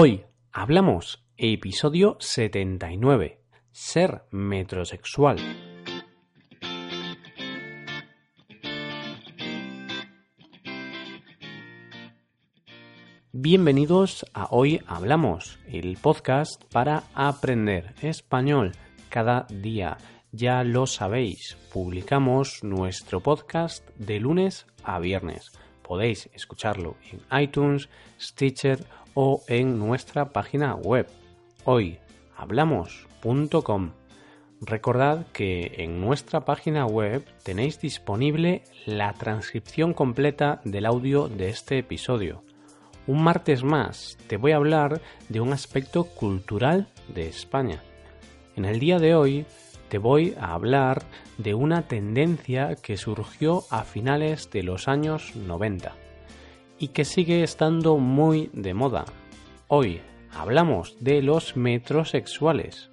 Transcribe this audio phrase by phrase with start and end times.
[0.00, 3.40] Hoy hablamos episodio 79,
[3.72, 5.38] ser metrosexual.
[13.32, 18.76] Bienvenidos a Hoy Hablamos, el podcast para aprender español
[19.08, 19.98] cada día.
[20.30, 25.50] Ya lo sabéis, publicamos nuestro podcast de lunes a viernes.
[25.82, 27.88] Podéis escucharlo en iTunes,
[28.20, 31.06] Stitcher o en nuestra página web
[31.64, 33.90] hoyhablamos.com.
[34.60, 41.78] Recordad que en nuestra página web tenéis disponible la transcripción completa del audio de este
[41.78, 42.42] episodio.
[43.06, 47.82] Un martes más te voy a hablar de un aspecto cultural de España.
[48.56, 49.46] En el día de hoy
[49.88, 51.04] te voy a hablar
[51.38, 56.07] de una tendencia que surgió a finales de los años 90
[56.78, 59.04] y que sigue estando muy de moda.
[59.68, 60.00] Hoy
[60.32, 62.90] hablamos de los metrosexuales.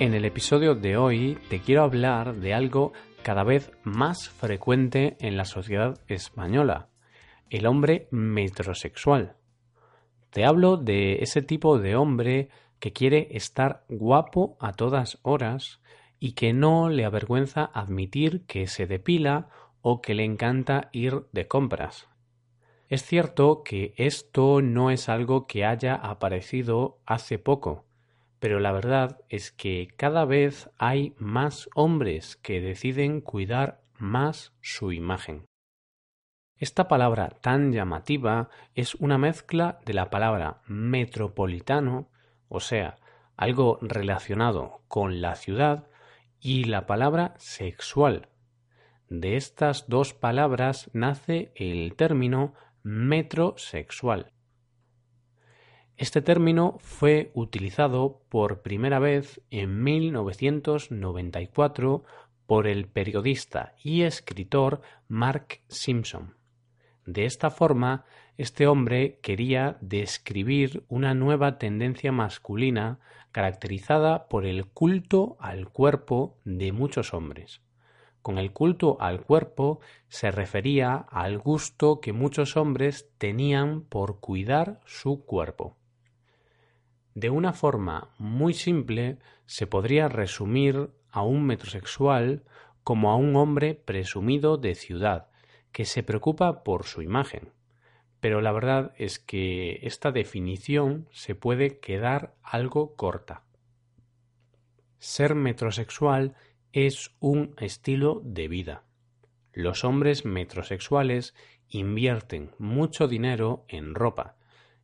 [0.00, 5.36] En el episodio de hoy te quiero hablar de algo cada vez más frecuente en
[5.36, 6.88] la sociedad española,
[7.48, 9.36] el hombre metrosexual.
[10.30, 15.80] Te hablo de ese tipo de hombre que quiere estar guapo a todas horas
[16.18, 19.48] y que no le avergüenza admitir que se depila
[19.82, 22.08] o que le encanta ir de compras.
[22.88, 27.84] Es cierto que esto no es algo que haya aparecido hace poco,
[28.38, 34.92] pero la verdad es que cada vez hay más hombres que deciden cuidar más su
[34.92, 35.46] imagen.
[36.56, 42.10] Esta palabra tan llamativa es una mezcla de la palabra metropolitano,
[42.48, 42.96] o sea,
[43.36, 45.88] algo relacionado con la ciudad,
[46.44, 48.28] y la palabra sexual.
[49.08, 54.34] De estas dos palabras nace el término metrosexual.
[55.96, 62.04] Este término fue utilizado por primera vez en 1994
[62.44, 66.36] por el periodista y escritor Mark Simpson.
[67.06, 68.04] De esta forma,
[68.38, 72.98] este hombre quería describir una nueva tendencia masculina
[73.30, 77.60] caracterizada por el culto al cuerpo de muchos hombres.
[78.22, 84.80] Con el culto al cuerpo se refería al gusto que muchos hombres tenían por cuidar
[84.86, 85.76] su cuerpo.
[87.14, 92.44] De una forma muy simple se podría resumir a un metrosexual
[92.82, 95.28] como a un hombre presumido de ciudad,
[95.74, 97.52] que se preocupa por su imagen.
[98.20, 103.42] Pero la verdad es que esta definición se puede quedar algo corta.
[105.00, 106.36] Ser metrosexual
[106.72, 108.84] es un estilo de vida.
[109.52, 111.34] Los hombres metrosexuales
[111.68, 114.36] invierten mucho dinero en ropa,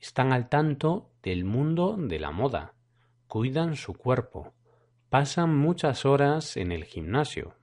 [0.00, 2.74] están al tanto del mundo de la moda,
[3.26, 4.54] cuidan su cuerpo,
[5.08, 7.56] pasan muchas horas en el gimnasio,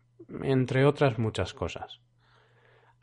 [0.43, 2.03] entre otras muchas cosas.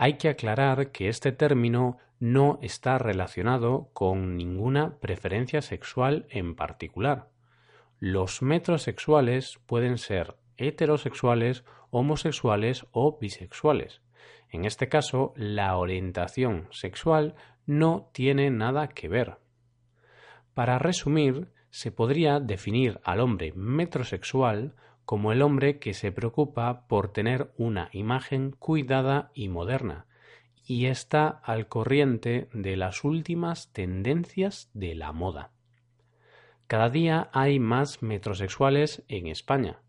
[0.02, 7.28] Hay que aclarar que este término no está relacionado con ninguna preferencia sexual en particular.
[7.98, 14.00] Los metrosexuales pueden ser heterosexuales, homosexuales o bisexuales.
[14.48, 17.34] En este caso, la orientación sexual
[17.66, 19.36] no tiene nada que ver.
[20.54, 24.74] Para resumir, se podría definir al hombre metrosexual
[25.10, 30.06] como el hombre que se preocupa por tener una imagen cuidada y moderna,
[30.64, 35.50] y está al corriente de las últimas tendencias de la moda.
[36.68, 39.80] Cada día hay más metrosexuales en España.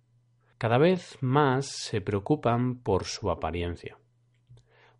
[0.58, 4.00] Cada vez más se preocupan por su apariencia.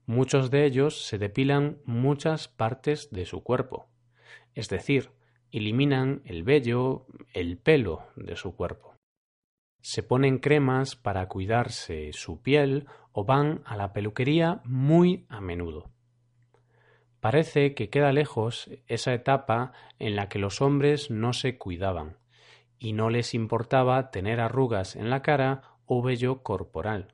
[0.06, 3.88] Muchos de ellos se depilan muchas partes de su cuerpo,
[4.54, 5.10] es decir,
[5.52, 9.01] eliminan el vello, el pelo de su cuerpo.
[9.82, 15.90] Se ponen cremas para cuidarse su piel o van a la peluquería muy a menudo.
[17.20, 22.18] Parece que queda lejos esa etapa en la que los hombres no se cuidaban
[22.80, 27.14] y no les importaba tener arrugas en la cara o vello corporal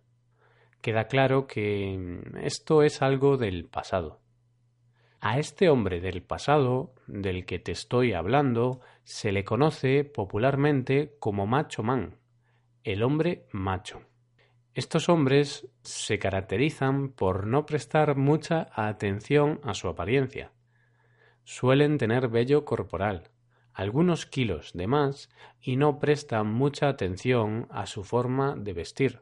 [0.87, 4.21] queda claro que mm, esto es algo del pasado.
[5.19, 11.47] A este hombre del pasado, del que te estoy hablando, se le conoce popularmente como
[11.47, 12.15] macho man,
[12.87, 14.03] el hombre macho.
[14.73, 20.53] Estos hombres se caracterizan por no prestar mucha atención a su apariencia.
[21.43, 23.29] Suelen tener vello corporal,
[23.73, 25.29] algunos kilos de más
[25.59, 29.21] y no presta mucha atención a su forma de vestir.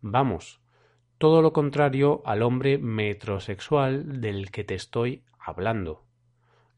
[0.00, 0.62] Vamos,
[1.18, 6.06] todo lo contrario al hombre metrosexual del que te estoy hablando.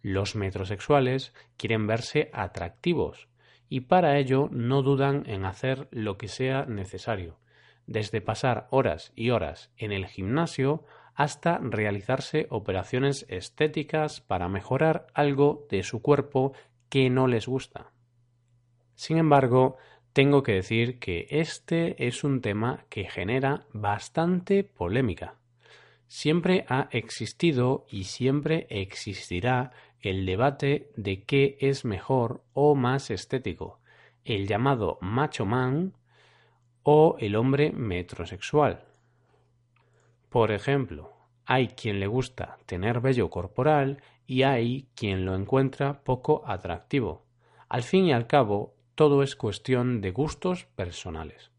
[0.03, 3.29] Los metrosexuales quieren verse atractivos
[3.69, 7.39] y para ello no dudan en hacer lo que sea necesario,
[7.87, 10.85] desde pasar horas y horas en el gimnasio
[11.15, 16.53] hasta realizarse operaciones estéticas para mejorar algo de su cuerpo
[16.89, 17.91] que no les gusta.
[18.95, 19.77] Sin embargo,
[20.13, 25.37] tengo que decir que este es un tema que genera bastante polémica.
[26.07, 33.81] Siempre ha existido y siempre existirá el debate de qué es mejor o más estético,
[34.25, 35.95] el llamado macho man
[36.83, 38.85] o el hombre metrosexual.
[40.29, 41.13] Por ejemplo,
[41.47, 47.25] hay quien le gusta tener vello corporal y hay quien lo encuentra poco atractivo.
[47.69, 51.51] Al fin y al cabo, todo es cuestión de gustos personales.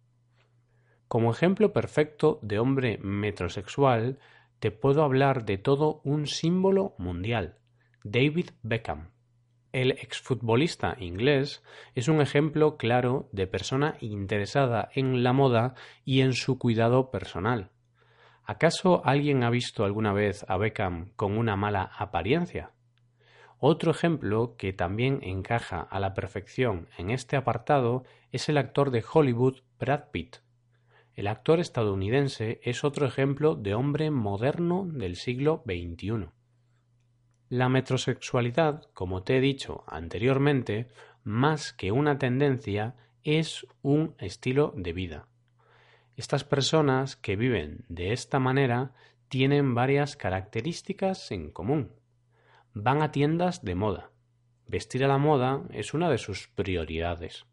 [1.07, 4.19] Como ejemplo perfecto de hombre metrosexual,
[4.59, 7.59] te puedo hablar de todo un símbolo mundial,
[8.06, 9.10] David Beckham.
[9.74, 11.62] El exfutbolista inglés
[11.96, 15.75] es un ejemplo claro de persona interesada en la moda
[16.06, 17.72] y en su cuidado personal.
[18.46, 22.72] ¿Acaso alguien ha visto alguna vez a Beckham con una mala apariencia?
[23.57, 29.04] Otro ejemplo que también encaja a la perfección en este apartado es el actor de
[29.12, 30.38] Hollywood Brad Pitt.
[31.16, 36.38] El actor estadounidense es otro ejemplo de hombre moderno del siglo XXI.
[37.50, 40.88] La metrosexualidad, como te he dicho anteriormente,
[41.24, 45.28] más que una tendencia, es un estilo de vida.
[46.16, 48.94] Estas personas que viven de esta manera
[49.30, 51.92] tienen varias características en común.
[52.75, 54.12] Van a tiendas de moda.
[54.68, 57.48] Vestir a la moda es una de sus prioridades.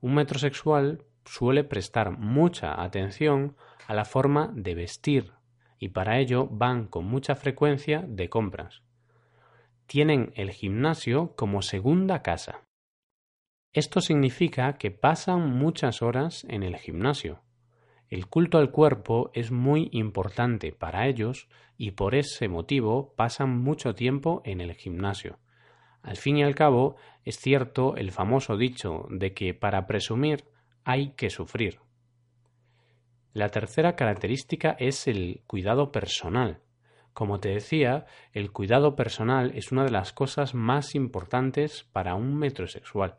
[0.00, 3.54] Un metrosexual suele prestar mucha atención
[3.86, 5.34] a la forma de vestir
[5.78, 8.82] y para ello van con mucha frecuencia de compras.
[9.90, 12.62] Tienen el gimnasio como segunda casa.
[13.72, 17.42] Esto significa que pasan muchas horas en el gimnasio
[18.10, 21.48] el culto al cuerpo es muy importante para ellos
[21.78, 25.38] y por ese motivo pasan mucho tiempo en el gimnasio.
[26.02, 30.44] Al fin y al cabo, es cierto el famoso dicho de que para presumir
[30.82, 31.78] hay que sufrir.
[33.32, 36.62] La tercera característica es el cuidado personal.
[37.12, 42.36] Como te decía, el cuidado personal es una de las cosas más importantes para un
[42.36, 43.16] metrosexual.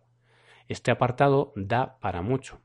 [0.67, 2.61] Este apartado da para mucho.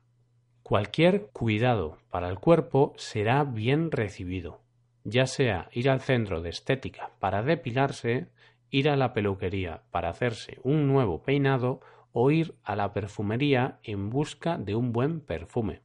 [0.63, 4.61] Cualquier cuidado para el cuerpo será bien recibido,
[5.03, 8.29] ya sea ir al centro de estética para depilarse,
[8.69, 11.79] ir a la peluquería para hacerse un nuevo peinado
[12.11, 15.81] o ir a la perfumería en busca de un buen perfume.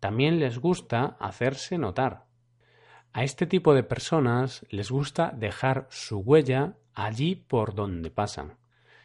[0.00, 2.24] También les gusta hacerse notar.
[3.14, 8.56] A este tipo de personas les gusta dejar su huella allí por donde pasan.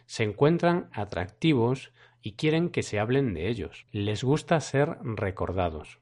[0.06, 3.86] Se encuentran atractivos y quieren que se hablen de ellos.
[3.92, 6.00] Les gusta ser recordados.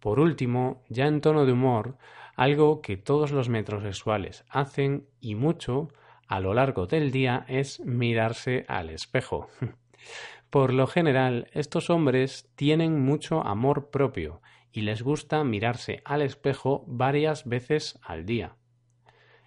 [0.00, 1.98] Por último, ya en tono de humor,
[2.34, 5.88] algo que todos los metrosexuales hacen y mucho
[6.28, 9.48] a lo largo del día es mirarse al espejo.
[10.50, 14.40] Por lo general, estos hombres tienen mucho amor propio
[14.72, 18.56] y les gusta mirarse al espejo varias veces al día.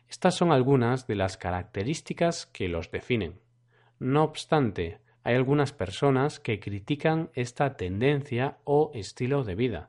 [0.09, 3.39] Estas son algunas de las características que los definen.
[3.99, 9.87] No obstante, hay algunas personas que critican esta tendencia o estilo de vida.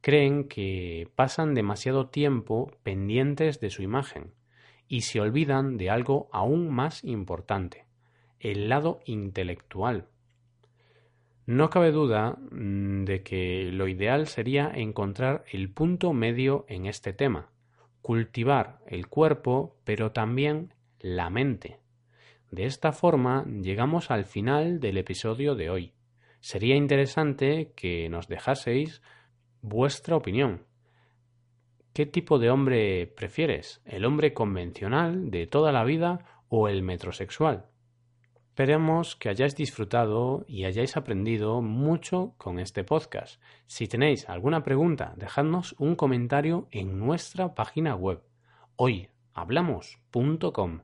[0.00, 4.34] Creen que pasan demasiado tiempo pendientes de su imagen
[4.88, 7.86] y se olvidan de algo aún más importante,
[8.40, 10.08] el lado intelectual.
[11.46, 17.12] No cabe duda mm, de que lo ideal sería encontrar el punto medio en este
[17.12, 17.50] tema,
[18.00, 21.80] cultivar el cuerpo pero también la mente.
[22.52, 25.94] De esta forma llegamos al final del episodio de hoy.
[26.40, 29.02] Sería interesante que nos dejaseis
[29.62, 30.64] vuestra opinión.
[31.92, 33.82] ¿Qué tipo de hombre prefieres?
[33.84, 37.66] ¿El hombre convencional de toda la vida o el metrosexual?
[38.52, 43.40] Esperemos que hayáis disfrutado y hayáis aprendido mucho con este podcast.
[43.66, 48.20] Si tenéis alguna pregunta, dejadnos un comentario en nuestra página web
[48.76, 50.80] hoyhablamos.com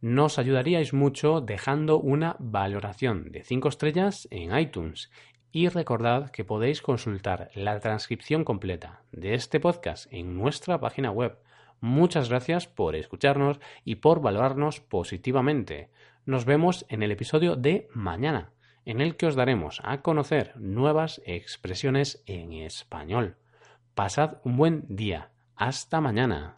[0.00, 5.08] nos ayudaríais mucho dejando una valoración de 5 estrellas en iTunes.
[5.52, 11.38] Y recordad que podéis consultar la transcripción completa de este podcast en nuestra página web.
[11.80, 15.90] Muchas gracias por escucharnos y por valorarnos positivamente.
[16.24, 18.52] Nos vemos en el episodio de mañana,
[18.84, 23.36] en el que os daremos a conocer nuevas expresiones en español.
[23.94, 25.30] Pasad un buen día.
[25.56, 26.54] Hasta mañana.